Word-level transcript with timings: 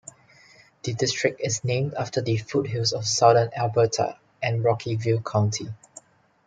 The 0.81 0.95
district 0.95 1.41
is 1.41 1.63
named 1.63 1.93
after 1.93 2.23
the 2.23 2.37
Foothills 2.37 2.91
of 2.91 3.05
Southern 3.05 3.51
Alberta 3.55 4.17
and 4.41 4.63
Rocky 4.63 4.95
View 4.95 5.19
County. 5.19 5.67